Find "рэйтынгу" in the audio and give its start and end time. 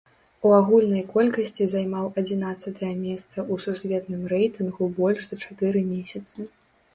4.35-4.89